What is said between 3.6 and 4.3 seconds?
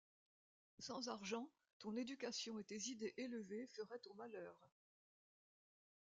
feraient ton